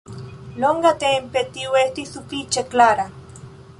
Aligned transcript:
Longatempe 0.61 1.43
tio 1.57 1.77
estis 1.83 2.15
sufiĉe 2.17 2.65
klara. 2.73 3.07